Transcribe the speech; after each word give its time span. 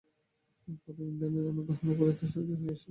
প্রথম, 0.83 1.05
ইন্দ্রাণী 1.11 1.37
অনেক 1.41 1.65
গহনা 1.69 1.91
পরিয়া 1.97 2.11
অত্যন্ত 2.11 2.21
সুসজ্জিত 2.23 2.49
হইয়া 2.51 2.67
আসিয়াছিল। 2.67 2.79